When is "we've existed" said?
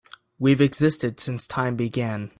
0.39-1.19